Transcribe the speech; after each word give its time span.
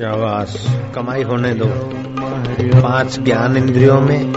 शाबाश। 0.00 0.66
कमाई 0.94 1.22
होने 1.22 1.54
दो। 1.54 1.66
पाँच 2.80 3.20
ज्ञान 3.20 3.56
इंद्रियों 3.56 4.00
में, 4.00 4.32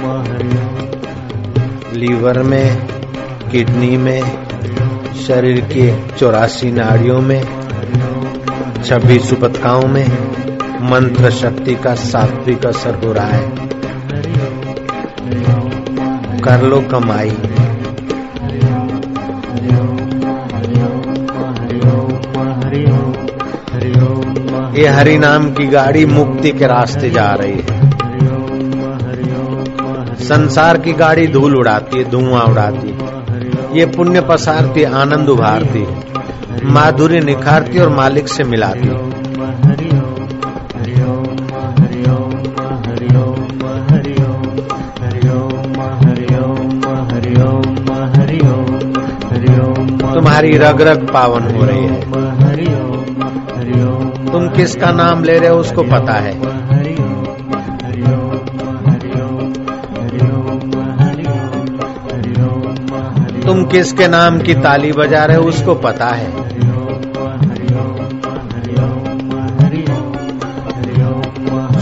लीवर 1.93 2.43
में, 2.43 2.87
किडनी 3.51 3.97
में, 3.97 4.21
शरीर 5.27 5.61
के 5.61 6.09
चौरासी 6.17 6.71
नाड़ियों 6.71 7.21
में, 7.21 7.43
छब्बीस 8.83 9.29
सुपतकाओं 9.29 9.87
में, 9.87 10.07
मंत्र 10.91 11.31
शक्ति 11.31 11.75
का 11.75 11.95
सात्विक 11.95 12.65
असर 12.65 12.95
हो 12.95 13.13
रहा 13.13 13.27
है 13.27 13.51
कर 16.39 16.61
लो 16.61 16.81
कमाई। 16.81 17.52
ये 24.73 24.87
हरि 24.87 25.17
नाम 25.17 25.51
की 25.53 25.65
गाड़ी 25.65 26.05
मुक्ति 26.05 26.51
के 26.51 26.67
रास्ते 26.67 27.09
जा 27.09 27.33
रही 27.33 27.51
है। 27.51 27.89
संसार 30.15 30.77
की 30.77 30.93
गाड़ी 30.93 31.27
धूल 31.27 31.55
उड़ाती 31.55 31.97
है, 31.97 32.09
धुआँ 32.09 32.43
उड़ाती 32.43 32.87
है। 32.89 33.77
ये 33.77 33.85
पुण्य 33.85 34.21
पसारती 34.21 34.83
आनंद 34.83 35.29
उभारती 35.29 35.87
माधुर्य 36.63 37.19
निखारती 37.19 37.79
और 37.79 37.89
मालिक 37.89 38.27
से 38.27 38.43
मिलाती 38.43 38.89
तुम्हारी 50.13 50.57
रग 50.57 50.81
रग 50.81 51.09
पावन 51.13 51.43
हो 51.43 51.63
रही 51.65 51.85
है। 51.85 52.12
किसका 54.55 54.91
नाम 54.91 55.23
ले 55.23 55.39
रहे 55.39 55.49
हो 55.49 55.57
उसको 55.57 55.83
पता 55.83 56.13
है। 56.13 56.33
तुम 63.41 63.63
किसके 63.65 64.07
नाम 64.07 64.39
की 64.39 64.53
ताली 64.53 64.91
बजा 64.91 65.25
रहे 65.25 65.37
हो 65.37 65.43
उसको 65.43 65.75
पता 65.75 66.07
है। 66.07 66.31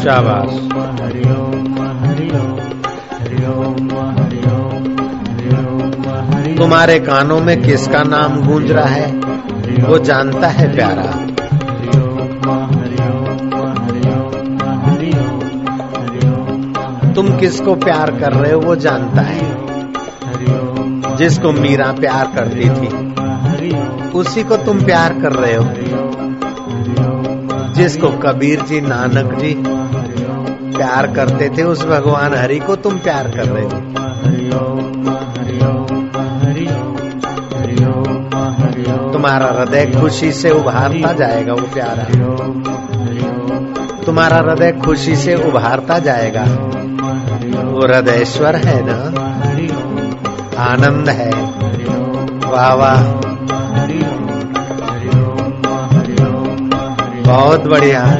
शाबाश। 0.03 0.71
तुम्हारे 6.57 6.99
कानों 6.99 7.39
में 7.39 7.61
किसका 7.61 8.03
नाम 8.03 8.47
गूंज 8.47 8.71
रहा 8.71 8.85
है? 8.85 9.11
वो 9.79 9.97
जानता 9.97 10.47
है 10.47 10.75
प्यारा। 10.75 11.10
तुम 17.21 17.37
किसको 17.37 17.75
प्यार 17.75 18.11
कर 18.11 18.33
रहे 18.33 18.53
हो 18.53 18.61
वो 18.61 18.75
जानता 18.75 19.21
है। 19.21 19.57
जिसको 21.15 21.51
मीरा 21.51 21.91
प्यार 21.91 22.31
करती 22.35 22.69
थी, 22.69 23.13
उसी 24.11 24.43
को 24.43 24.57
तुम 24.57 24.81
प्यार 24.81 25.13
कर 25.13 25.33
रहे 25.33 25.55
हो। 25.55 25.67
जिसको 27.73 28.09
कबीर 28.09 28.61
जी, 28.61 28.81
नानक 28.81 29.33
जी 29.39 29.63
प्यार 30.77 31.07
करते 31.07 31.51
थे, 31.57 31.63
उस 31.63 31.85
भगवान 31.85 32.33
हरि 32.33 32.59
को 32.59 32.75
तुम 32.75 32.97
प्यार 32.97 33.31
कर 33.31 33.45
रहे 33.45 33.63
हो 33.63 33.69
तुम्हारा 39.11 39.59
हृदय 39.59 40.01
खुशी 40.01 40.31
से 40.31 40.49
उभारता 40.49 41.13
जाएगा, 41.13 41.53
वो 41.53 41.67
प्यारा। 41.73 42.03
तुम्हारा 44.05 44.37
हृदय 44.37 44.71
खुशी 44.71 45.15
से 45.15 45.35
उभारता 45.35 45.99
जाएगा। 45.99 46.45
वो 47.81 47.87
हृदयश्वर 47.87 48.55
है 48.55 48.83
ना? 48.85 48.93
आनंद 50.63 51.09
है। 51.09 51.31
वाह 52.51 52.73
वाह। 52.73 53.03
बहुत 57.21 57.63
बढ़िया। 57.63 58.17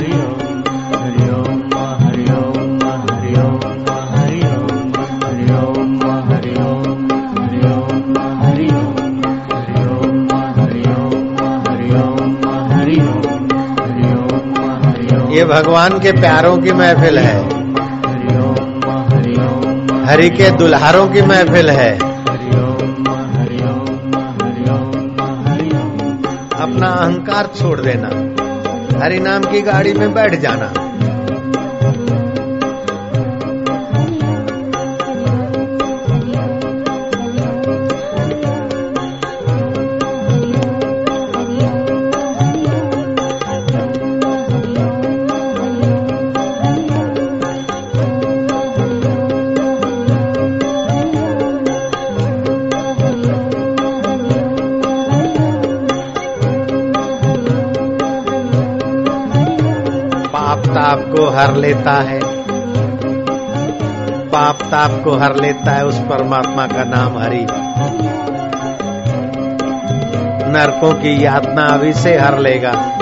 ये 15.31 15.46
भगवान 15.46 16.00
के 16.00 16.12
प्यारों 16.12 16.57
की 16.57 16.72
महफिल 16.72 17.19
है। 17.19 17.61
हरि 20.06 20.29
के 20.29 20.51
दुल्हारों 20.51 21.07
की 21.07 21.22
महफिल 21.22 21.69
है। 21.69 22.00
अपना 26.62 26.88
अहंकार 26.88 27.50
छोड़ 27.62 27.79
देना। 27.79 28.07
हरि 29.03 29.19
नाम 29.19 29.44
की 29.44 29.62
गाड़ी 29.62 29.94
में 29.94 30.13
बैठ 30.13 30.35
जाना। 30.35 30.91
ताप 60.72 61.00
को 61.00 61.30
हर 61.30 61.56
लेता 61.56 61.92
है। 61.92 62.20
पाप 64.30 64.62
ताप 64.62 65.04
को 65.04 65.12
हर 65.12 65.36
लेता 65.36 65.72
है, 65.72 65.86
उस 65.86 65.98
परमात्मा 65.98 66.68
का 66.68 66.84
नाम 66.84 67.18
हरि। 67.18 67.48
नरकों 70.52 70.94
की 70.94 71.26
यातना 71.26 71.62
अभी 71.62 71.94
से 71.94 72.18
हर 72.18 72.40
लेगा। 72.40 73.00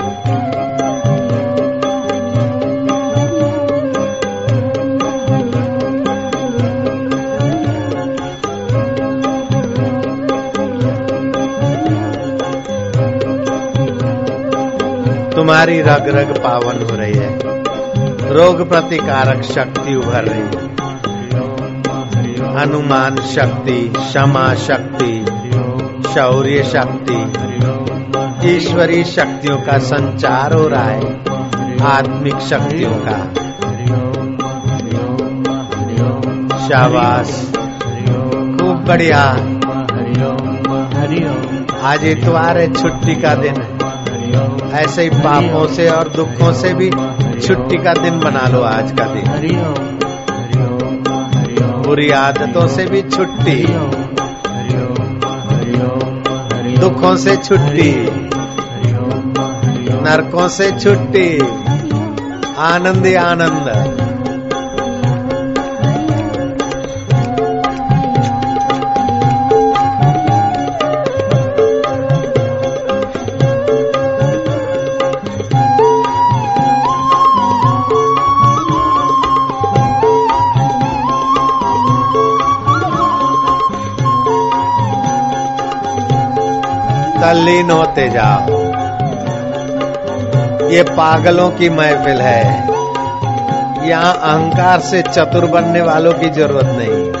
तुम्हारी 15.50 15.80
रग 15.80 16.08
रग 16.08 16.38
पावन 16.44 16.82
हो 16.82 16.96
रही 16.96 17.14
है। 17.14 17.38
रोग 18.32 18.68
प्रतिकारक 18.68 19.42
शक्ति 19.42 19.94
उभर 19.94 20.24
रही 20.24 20.40
है। 20.40 20.76
अनुमान 22.62 23.16
शक्ति, 23.16 23.92
क्षमा 23.96 24.54
शक्ति, 24.54 25.26
शौर्य 26.14 26.62
शक्ति 26.62 27.32
ईश्वरीय 28.56 29.04
शक्तियों 29.04 29.56
का 29.56 29.78
संचार 29.78 30.52
हो 30.52 30.68
रहा 30.68 30.84
है, 30.84 31.20
आत्मिक 31.82 32.38
शक्तियों 32.38 32.92
का। 32.92 33.34
शाबाश। 36.68 37.52
खूब 38.58 38.84
बढ़िया। 38.88 39.22
आज 41.88 42.04
इतवार 42.04 42.58
है 42.58 42.74
छुट्टी 42.74 43.14
का 43.14 43.34
दिन। 43.34 43.54
है 43.54 43.79
ऐसे 44.72 45.02
ही 45.02 45.10
पापों 45.10 45.66
से 45.66 45.88
और 45.88 46.08
दुखों 46.08 46.52
से 46.52 46.74
भी 46.74 46.90
छुट्टी 47.40 47.76
का 47.76 47.94
दिन 47.94 48.20
बना 48.20 48.48
लो 48.48 48.62
आज 48.62 48.92
का 48.92 49.04
दिन। 49.04 49.56
बुरी 51.86 52.10
आदतों 52.10 52.66
से 52.66 52.86
भी 52.86 53.02
छुट्टी। 53.02 53.66
दुखों 56.78 57.16
से 57.16 57.36
छुट्टी। 57.36 58.06
नरकों 60.04 60.48
से 60.48 60.70
छुट्टी। 60.70 61.38
आनंद 62.58 63.06
आनंद। 63.06 63.89
तल्लीन 87.20 87.70
होते 87.70 88.08
जाओ। 88.08 88.50
ये 90.70 90.82
पागलों 90.82 91.50
की 91.50 91.70
महफिल 91.70 92.20
है। 92.20 92.70
यहाँ 93.88 94.14
अहंकार 94.14 94.80
से 94.80 95.02
चतुर 95.02 95.46
बनने 95.46 95.82
वालों 95.82 96.12
की 96.12 96.30
ज़रूरत 96.30 96.66
नहीं। 96.66 97.12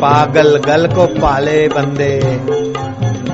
पागल 0.00 0.56
गल 0.56 0.86
को 0.86 1.06
पाले 1.06 1.68
बंदे। 1.68 2.20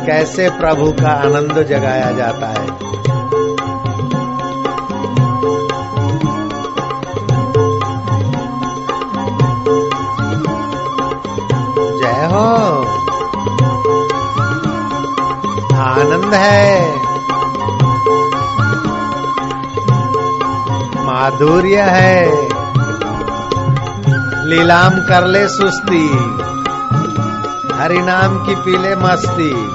कैसे 0.07 0.51
प्रभु 0.51 0.93
का 0.93 1.11
आनंद 1.11 1.67
जगाया 1.69 2.11
जाता 2.13 2.47
है? 2.47 2.58
आनंद 15.99 16.35
है। 16.35 16.97
माधुर्य 21.05 21.81
है। 21.81 22.49
लीलाम 24.47 24.91
कर 24.91 25.27
ले 25.27 25.49
सुस्ती। 25.49 26.09
हरि 27.79 27.99
नाम 27.99 28.47
की 28.47 28.55
पीले 28.55 28.97
मस्ती। 28.97 29.75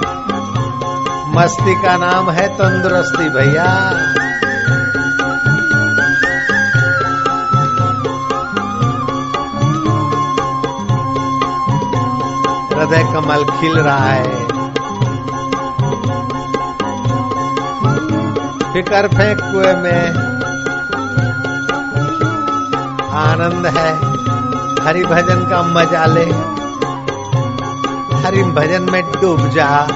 मस्ती 1.36 1.74
का 1.74 1.96
नाम 1.96 2.30
है 2.30 2.48
तंदुरुस्ती 2.48 3.28
भैया। 3.28 3.90
हृदय 12.78 13.12
कमल 13.12 13.60
खिल 13.60 13.78
रहा 13.78 14.04
है। 14.04 14.53
फिकर 18.74 19.08
फेंक 19.08 19.40
कुएँ 19.40 19.74
में। 19.74 20.08
आनंद 23.12 23.66
है। 23.66 23.96
हरि 24.84 25.04
भजन 25.04 25.48
का 25.50 25.62
मज़ा 25.62 26.06
ले। 26.06 26.24
हरि 28.26 28.42
भजन 28.42 28.92
में 28.92 29.12
डूब 29.20 29.48
जा। 29.48 29.86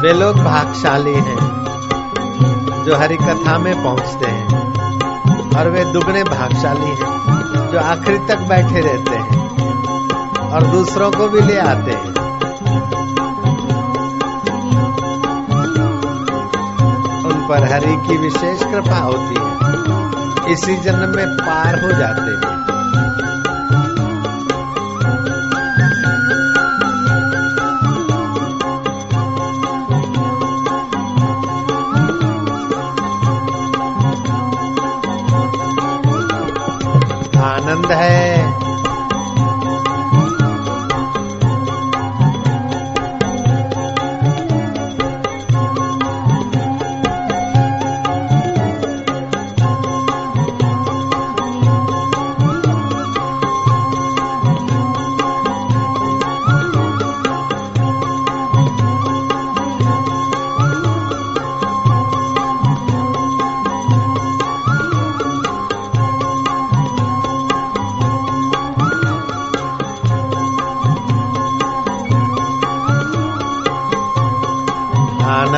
वे 0.00 0.12
लोग 0.12 0.36
भागशाली 0.36 1.14
हैं, 1.14 1.64
जो 2.84 2.96
हरि 2.96 3.16
कथा 3.16 3.58
में 3.58 3.82
पहुँचते 3.84 4.26
हैं। 4.26 4.49
और 5.60 5.68
वे 5.68 5.84
दुगने 5.84 6.24
भागशाली 6.24 6.90
हैं, 6.90 7.30
जो 7.72 7.78
आखिरी 7.78 8.18
तक 8.18 8.38
बैठे 8.38 8.80
रहते 8.80 9.16
हैं 9.16 9.58
और 10.52 10.66
दूसरों 10.66 11.10
को 11.10 11.28
भी 11.28 11.40
ले 11.40 11.58
आते 11.58 11.90
हैं। 11.90 12.14
उन 17.24 17.46
पर 17.48 17.72
हरि 17.72 18.08
की 18.08 18.16
विशेष 18.16 18.60
कृपा 18.62 18.98
होती 18.98 19.34
है। 19.40 20.52
इसी 20.52 20.76
जन्म 20.76 21.16
में 21.16 21.26
पार 21.26 21.84
हो 21.84 21.92
जाते 21.92 22.46
हैं। 22.46 22.59
आनंद 37.40 37.86
है। 37.86 38.69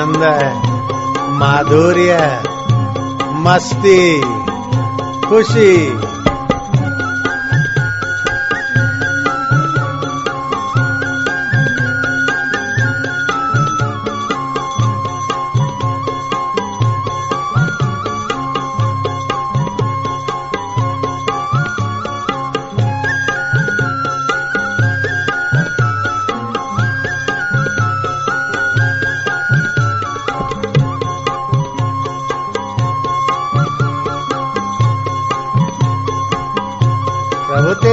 आनंद 0.02 0.24
माधुर्य 1.38 2.14
मस्ती 3.44 4.20
खुशी। 5.28 5.72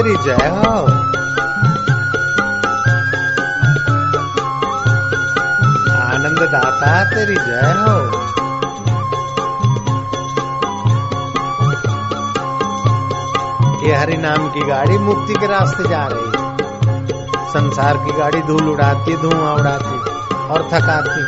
तेरी 0.09 0.23
जय 0.23 0.47
हो 0.47 0.69
आनंद 6.03 6.39
दाता 6.51 7.03
तेरी 7.03 7.35
जय 7.35 7.73
हो। 7.77 7.97
ये 13.87 13.95
हरि 13.95 14.17
नाम 14.17 14.49
की 14.49 14.61
गाड़ी 14.61 14.97
मुक्ति 14.97 15.33
के 15.33 15.47
रास्ते 15.47 15.89
जा 15.89 16.07
रही 16.11 16.25
है। 16.25 16.57
संसार 17.49 17.97
की 17.97 18.11
गाड़ी 18.11 18.41
धूल 18.41 18.69
उड़ाती, 18.69 19.17
धुआँ 19.17 19.53
उड़ाती 19.53 19.99
और 20.47 20.69
थकाती। 20.73 21.23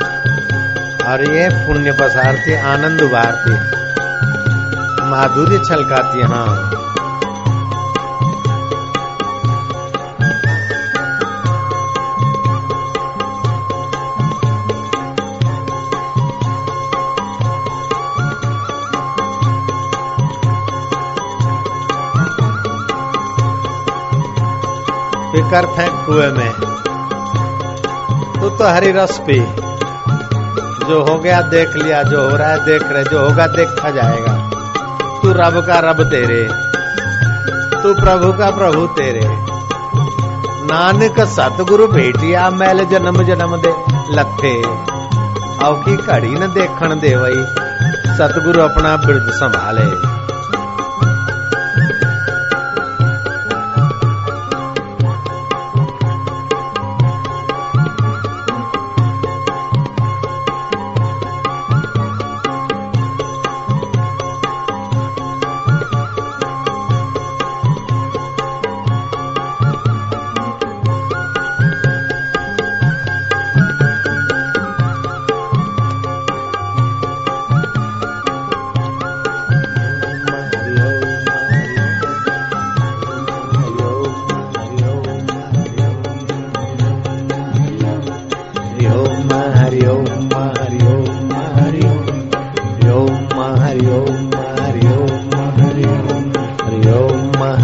और 1.05 1.35
ये 1.35 1.49
पुण्य 1.49 1.91
पसारती, 1.91 2.55
आनंद 2.55 3.01
उबारती। 3.01 3.81
माधुर्य 5.09 5.57
छलकाती 5.57 6.21
हाँ। 6.21 6.70
फिकर 25.51 25.65
फेंक 25.65 26.05
कुएँ 26.05 26.31
में। 26.31 26.51
तू 28.41 28.49
तो 28.49 28.67
हरी 28.67 28.91
रस 28.91 29.21
पी। 29.29 29.39
जो 30.85 31.05
हो 31.09 31.17
गया 31.17 31.41
देख 31.41 31.75
लिया, 31.75 32.03
जो 32.03 32.29
हो 32.29 32.37
रहा 32.37 32.47
है 32.47 32.65
देख 32.65 32.83
रहे, 32.83 33.03
जो 33.03 33.19
होगा 33.19 33.47
देखा 33.47 33.89
जाएगा। 33.89 34.49
तू 35.21 35.31
रब 35.31 35.65
का 35.67 35.79
रब 35.79 36.03
तेरे। 36.03 36.43
तू 37.83 37.93
प्रभु 37.93 38.33
का 38.33 38.51
प्रभु 38.51 38.85
तेरे। 38.87 39.21
नानक 40.63 41.19
सतगुरु 41.19 41.87
भेटिया, 41.87 42.49
मैल 42.49 42.85
जन्म 42.85 43.23
जन्म 43.23 43.57
दे 43.57 43.75
लथे 44.11 44.63
औकी 45.65 45.97
घड़ी 45.97 46.29
न 46.29 46.47
देखण 46.53 46.99
दे 46.99 47.15
वही 47.15 47.45
सतगुरु 48.17 48.61
अपना 48.61 48.95
बिरद 48.95 49.31
संभाले। 49.31 50.21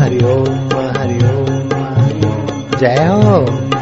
हरि 0.08 0.20
ओम 0.26 0.76
हरि 0.98 1.18
जय 2.80 3.08
हो। 3.08 3.77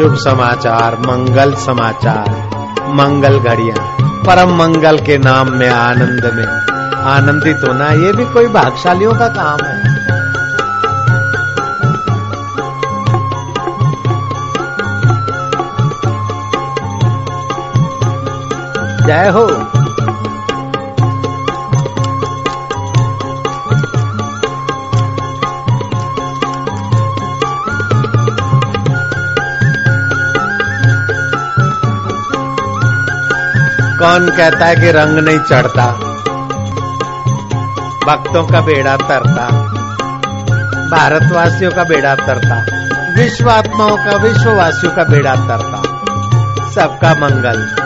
शुभ 0.00 0.14
समाचार, 0.14 0.94
मंगल 0.94 1.54
समाचार, 1.54 2.50
मंगल 2.88 3.38
घड़िया, 3.38 3.96
परम 4.00 4.56
मंगल 4.56 4.98
के 4.98 5.18
नाम 5.18 5.50
में 5.50 5.68
आनंद 5.68 6.32
में। 6.34 6.46
आनंदित 7.02 7.56
होना 7.68 7.90
ये 7.90 8.12
भी 8.12 8.24
कोई 8.24 8.46
भागशालियों 8.46 9.12
का 9.14 9.28
काम 9.28 9.66
है। 9.66 9.82
जय 19.06 19.28
हो। 19.28 19.79
कौन 34.00 34.30
कहता 34.36 34.66
है 34.66 34.76
कि 34.76 34.90
रंग 34.90 35.18
नहीं 35.18 35.38
चढ़ता? 35.38 35.86
भक्तों 38.06 38.46
का 38.46 38.60
बेड़ा 38.60 38.96
तरता। 38.96 39.46
भारतवासियों 40.90 41.70
का 41.70 41.84
बेड़ा 41.84 42.14
तरता। 42.14 42.64
विश्व 43.16 43.50
आत्माओं 43.50 43.96
का, 43.96 44.16
विश्ववासियों 44.16 44.92
का 44.92 45.04
बेड़ा 45.04 45.34
तरता। 45.34 45.82
सबका 46.70 47.14
मंगल। 47.14 47.79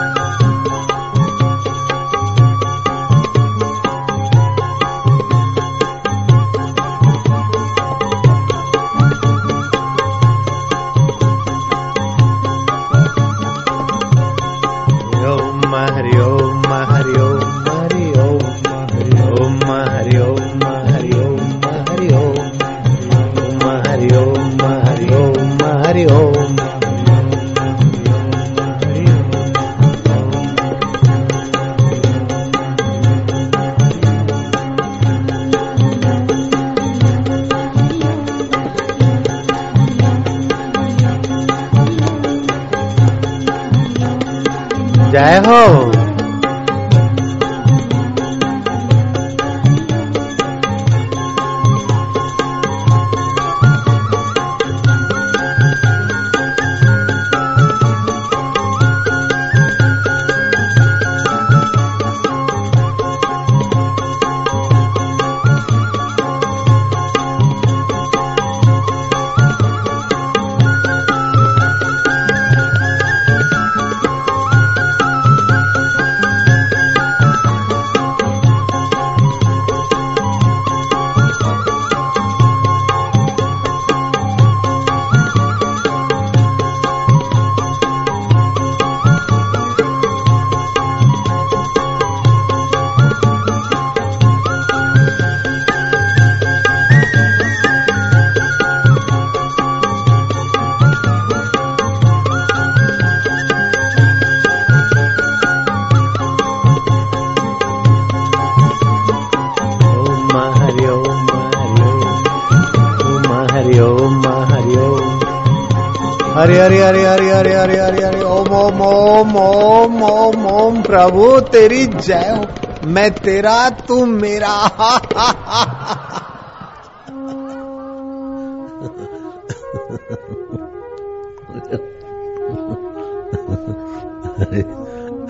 हरि 116.35 116.55
हरे 116.57 116.79
हरि 116.81 117.03
हरे 117.03 117.29
हरि 117.29 117.51
हरि 117.51 117.75
हरि 117.77 118.01
हरि 118.01 118.23
ओम 118.23 118.53
ओम 118.53 118.81
ओम 118.81 119.35
ओम 119.35 120.01
ओम 120.03 120.45
ओम 120.53 120.81
प्रभु 120.81 121.27
तेरी 121.49 121.85
जय 121.87 122.29
हो 122.29 122.87
मैं 122.87 123.09
तेरा 123.15 123.57
तू 123.87 124.05
मेरा 124.05 124.55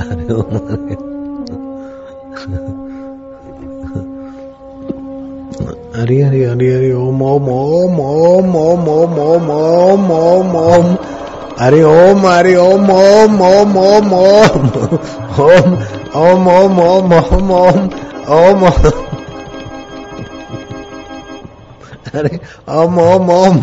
हरि 0.01 1.14
हरि 6.05 6.21
ओम 6.21 6.21
हरि 6.21 6.43
हरि 6.43 6.45
हरि 6.45 6.71
हरि 6.71 6.91
ओम 6.91 7.21
ओम 7.21 7.49
ओम 7.49 7.99
ओम 7.99 8.55
ओम 8.55 8.89
ओम 8.89 9.19
ओम 9.19 9.49
ओम 9.51 10.11
ओम 10.11 10.55
ओम 10.55 10.97
हरि 11.59 11.81
ओम 11.81 12.27
हरि 12.27 12.55
ओम 12.55 12.91
ओम 12.91 13.41
ओम 13.41 13.77
ओम 13.77 14.13
ओम 14.13 14.67
ओम 15.39 16.47
ओम 16.47 16.47
ओम 16.47 16.81
ओम 16.81 17.13
ओम 17.13 17.51
ओम 17.51 18.63
ओम 18.63 18.67
अरे 22.15 22.39
ओम 22.69 22.99
ओम 22.99 23.59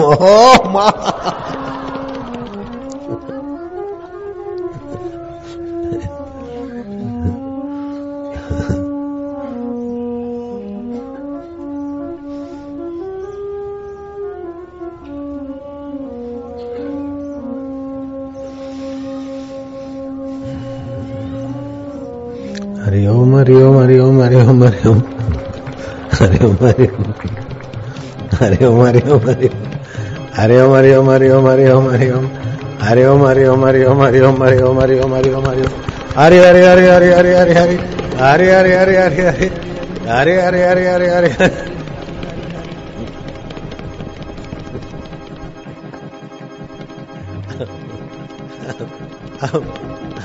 ओम 22.93 23.09
ओम 23.09 23.37
हरि 23.37 23.63
ओम 23.63 23.81
हरि 23.81 23.99
ओम 24.01 24.23
हरि 24.23 24.37
हरिओम 28.37 28.87
हरि 30.75 30.93
ओम 30.93 31.11
हरिओम 31.11 31.49
हरि 31.49 31.71
ओम 31.71 31.89
हरि 31.89 32.11
हरिओम 32.83 33.27
हरि 33.27 33.47
ओम 33.47 33.65
हरि 33.65 33.85
ओम 33.85 34.03
हरि 34.03 34.21
ओम 34.21 34.43
हरि 34.43 35.01
ओम 35.01 35.15
हरि 35.15 35.31
हरि 36.17 36.39
हरि 36.39 36.65
हरि 36.65 36.87
हरि 36.87 37.13
हरि 37.13 37.33
हरि 37.33 37.79
हरि 38.21 38.51
हरि 38.51 38.75
हरि 38.75 38.97
हरि 38.97 38.97
हरि 38.97 39.51
हरि 40.07 40.37
हरि 40.37 40.61
हरि 40.61 40.85
हरि 40.85 41.09
हरि 41.09 41.31
हरि 41.31 41.72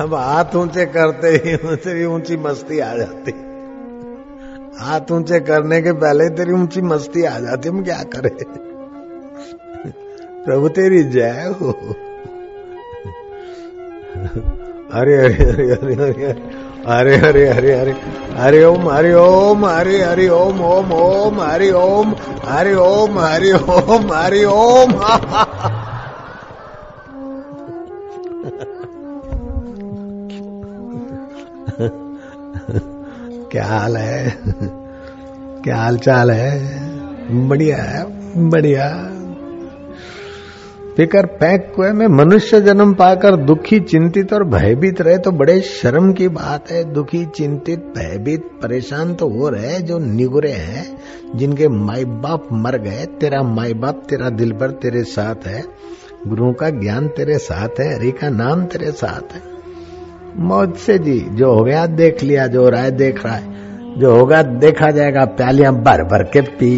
अब 0.02 0.14
हाथ 0.14 0.56
ऊँचे 0.56 0.86
करते 0.86 1.28
ही 1.28 1.56
उनसे 1.68 1.94
भी 1.94 2.06
ऊँची 2.06 2.38
मस्ती 2.38 2.80
आ 2.80 2.94
जाती। 2.96 3.32
हाथ 4.80 5.12
ऊँचे 5.12 5.40
करने 5.40 5.82
के 5.82 5.92
पहले 5.92 6.30
तेरी 6.30 6.52
ऊँची 6.54 6.82
मस्ती 6.82 7.24
आ 7.24 7.40
जाती, 7.40 7.70
हम 7.70 7.84
क्या 7.84 8.04
करें? 8.16 8.36
प्रभु 10.46 10.70
तेरी 10.70 11.04
जय 11.04 11.54
हो। 11.62 11.72
अरे 14.94 15.16
अरे 15.18 15.44
अरे 15.44 15.74
अरे 15.74 15.96
अरे 15.96 17.16
अरे 17.16 17.16
अरे 17.18 17.48
अरे 17.48 17.72
अरे 17.72 17.96
हरि 18.38 18.64
ओम 18.64 18.90
हरि 18.90 19.14
ओम, 19.14 19.66
हरि 19.66 20.00
हरि 20.02 20.28
ओम 20.28 20.62
ओम 20.62 20.92
ओम, 20.94 21.42
हरि 21.42 21.72
ओम 21.72 22.16
हरि 22.46 22.74
ओम 22.74 23.20
हरि 23.20 23.52
ओम 23.52 24.14
हरि 24.14 24.44
ओम 24.46 24.92
क्या 33.52 33.66
हाल 33.66 33.98
है? 33.98 34.38
क्या 35.64 35.78
हाल 35.78 35.98
चाल 35.98 36.32
है? 36.32 36.80
बढ़िया 37.48 37.78
है, 37.78 38.06
बढ़िया। 38.50 39.14
फिकर 40.98 41.26
पैक 41.26 41.74
कुएँ 41.76 41.92
में 41.92 42.08
मनुष्य 42.08 42.62
जन्म 42.62 42.94
पाकर 42.94 43.36
दुखी, 43.36 43.80
चिंतित 43.80 44.34
और 44.34 44.44
भयभीत 44.44 45.02
रहे 45.02 45.18
तो 45.18 45.32
बड़े 45.32 45.62
शर्म 45.62 46.14
की 46.14 46.28
बात 46.28 46.72
है। 46.72 46.94
दुखी, 46.94 47.26
चिंतित, 47.26 47.80
भयभीत, 47.80 48.42
परेशान 48.42 49.14
तो 49.14 49.30
हो 49.30 49.50
रहे 49.50 49.80
जो 49.80 50.00
निगुरे 50.00 50.52
हैं, 50.52 50.98
जिनके 51.36 51.68
माई 51.68 52.06
बाप 52.06 52.48
मर 52.52 52.78
गए। 52.78 53.06
तेरा 53.06 53.44
माई 53.44 53.74
बाप 53.74 54.04
तेरा 54.10 54.30
दिल 54.30 54.52
भर 54.52 54.72
तेरे 54.72 55.04
साथ 55.04 55.48
है। 55.48 55.64
गुरुओं 56.28 56.54
का 56.54 56.70
ज्ञान 56.70 57.08
तेरे 57.08 57.38
साथ 57.38 57.80
है, 57.80 57.96
हरि 57.96 58.12
का 58.12 58.30
नाम 58.30 58.66
तेरे 58.66 58.92
साथ 58.92 59.34
है। 59.36 59.57
मौज 60.36 60.76
से 60.76 60.98
जी 61.00 61.20
जो 61.36 61.54
हो 61.54 61.64
गया 61.64 61.86
देख 61.86 62.24
लिया 62.24 62.48
जो 62.48 62.64
हो 62.64 62.70
रहा 62.70 62.82
है 62.82 62.92
देख 62.92 63.26
रहा 63.26 63.36
है 63.36 63.56
जो 64.00 64.16
होगा 64.16 64.42
देखा 64.64 64.90
जाएगा 64.92 65.26
प्यालियाँ 65.38 65.74
भर 65.84 66.04
भर 66.04 66.24
के 66.24 66.42
पी 66.58 66.72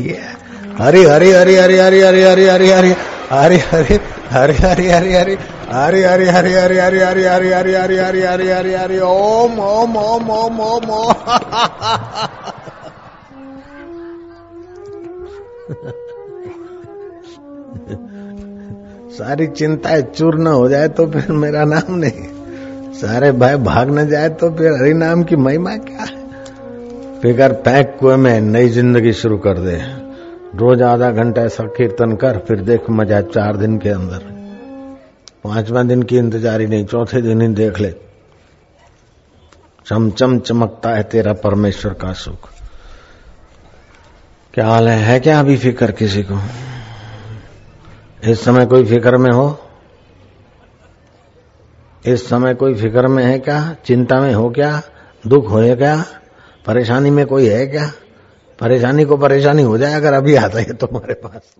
हरी 0.79 1.03
हरी 1.03 1.31
हरी 1.31 1.55
हरी 1.55 1.77
हरी 1.77 1.99
हरी 2.01 2.21
हरी 2.21 2.45
हरी 2.45 2.69
हरी 2.69 2.91
हरे 3.31 3.57
हरे 3.71 3.97
हरे 4.41 4.89
हरे 4.91 4.91
हरे 4.91 5.17
हरे 5.19 5.39
हरे 5.39 5.57
हरे 5.61 6.45
हरे 6.51 6.63
हरे 6.65 6.99
हरे 6.99 6.99
हरे 6.99 7.25
हरे 7.25 7.53
हरे 7.53 7.75
हरे 7.75 7.97
हरे 8.01 8.27
हरे 8.27 8.51
हरे 8.53 8.75
हरे 8.75 8.99
ओम 8.99 9.59
ओम 9.59 9.97
ओम 9.97 10.29
ओम 10.29 10.59
ओम 10.59 10.89
ओम 10.89 11.19
सारी 19.19 19.47
चिंताएँ 19.47 20.01
चूर्ण 20.01 20.47
हो 20.47 20.67
जाए 20.69 20.87
तो 20.97 21.05
फिर 21.11 21.31
मेरा 21.31 21.63
नाम 21.65 21.95
नहीं 21.95 22.38
सारे 23.01 23.31
भाई, 23.31 23.55
भाग 23.55 23.89
न 23.89 24.09
जाए 24.09 24.29
तो 24.29 24.49
फिर 24.51 24.71
हरि 24.71 24.93
नाम 24.93 25.23
की 25.23 25.35
महिमा 25.35 25.75
क्या 25.77 26.01
है? 26.01 26.17
फिकर 27.21 27.53
पैक 27.53 27.97
कुएँ 27.99 28.17
में 28.17 28.41
नई 28.41 28.69
ज़िंदगी 28.69 29.13
शुरू 29.13 29.37
कर 29.37 29.57
दे। 29.57 29.75
रोज 30.55 30.81
आधा 30.81 31.11
घंटा 31.11 31.41
ऐसा 31.41 31.63
कीर्तन 31.63 32.15
कर, 32.15 32.37
फिर 32.37 32.61
देख 32.61 32.89
मज़ा 32.89 33.21
चार 33.21 33.57
दिन 33.57 33.77
के 33.77 33.89
अंदर। 33.89 34.17
पांचवा 35.43 35.83
दिन 35.83 36.03
की 36.03 36.17
इंतजारी 36.17 36.67
नहीं, 36.67 36.85
चौथे 36.85 37.21
दिन 37.21 37.41
ही 37.41 37.47
देख 37.47 37.79
ले। 37.79 37.93
चमचम 39.85 40.39
चमकता 40.39 40.89
है 40.89 41.03
तेरा 41.03 41.33
परमेश्वर 41.33 41.93
का 41.93 42.13
सुख। 42.13 42.49
क्या 44.53 44.67
हाल 44.67 44.87
है? 44.87 44.97
है 44.97 45.19
क्या 45.19 45.39
अभी 45.39 45.57
फ़िक्र 45.57 45.91
किसी 45.91 46.23
को? 46.23 46.39
इस 48.31 48.45
समय 48.45 48.65
कोई 48.65 48.85
फ़िक्र 48.85 49.17
में 49.17 49.31
हो? 49.31 49.59
इस 52.05 52.29
समय 52.29 52.53
कोई 52.53 52.75
फ़िक्र 52.75 53.07
में 53.07 53.23
है 53.23 53.39
क्या? 53.39 53.75
चिंता 53.85 54.19
में 54.19 54.33
हो 54.33 54.49
क्या? 54.49 54.81
दुख 55.27 55.51
हो 55.51 55.75
क्या? 55.75 56.05
परेशानी 56.65 57.09
में 57.09 57.25
कोई 57.25 57.47
है 57.47 57.67
क्या? 57.67 57.91
परेशानी 58.59 59.05
को 59.05 59.17
परेशानी 59.17 59.63
हो 59.63 59.77
जाए 59.77 59.93
अगर 59.93 60.13
अभी 60.13 60.35
आता 60.35 60.59
है 60.59 60.73
तुम्हारे 60.73 61.13
पास। 61.13 61.55